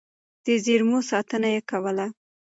د 0.45 0.47
زېرمو 0.65 0.99
ساتنه 1.11 1.47
يې 1.55 1.61
کوله. 1.69 2.05